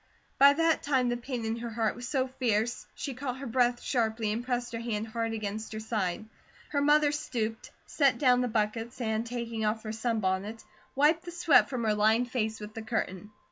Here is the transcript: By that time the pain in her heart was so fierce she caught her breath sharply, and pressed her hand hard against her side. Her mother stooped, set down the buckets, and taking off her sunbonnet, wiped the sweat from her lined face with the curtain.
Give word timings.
By 0.39 0.53
that 0.53 0.81
time 0.81 1.09
the 1.09 1.15
pain 1.15 1.45
in 1.45 1.57
her 1.57 1.69
heart 1.69 1.95
was 1.95 2.07
so 2.07 2.25
fierce 2.27 2.87
she 2.95 3.13
caught 3.13 3.37
her 3.37 3.45
breath 3.45 3.83
sharply, 3.83 4.31
and 4.31 4.43
pressed 4.43 4.73
her 4.73 4.79
hand 4.79 5.07
hard 5.09 5.31
against 5.31 5.73
her 5.73 5.79
side. 5.79 6.25
Her 6.69 6.81
mother 6.81 7.11
stooped, 7.11 7.69
set 7.85 8.17
down 8.17 8.41
the 8.41 8.47
buckets, 8.47 8.99
and 8.99 9.23
taking 9.23 9.63
off 9.63 9.83
her 9.83 9.91
sunbonnet, 9.91 10.63
wiped 10.95 11.25
the 11.25 11.31
sweat 11.31 11.69
from 11.69 11.83
her 11.83 11.93
lined 11.93 12.31
face 12.31 12.59
with 12.59 12.73
the 12.73 12.81
curtain. 12.81 13.29